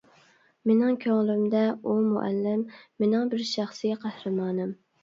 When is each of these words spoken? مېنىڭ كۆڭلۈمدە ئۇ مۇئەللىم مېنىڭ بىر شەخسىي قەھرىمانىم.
مېنىڭ 0.69 0.97
كۆڭلۈمدە 1.03 1.61
ئۇ 1.75 1.99
مۇئەللىم 2.09 2.67
مېنىڭ 3.05 3.33
بىر 3.37 3.47
شەخسىي 3.55 3.99
قەھرىمانىم. 4.05 4.79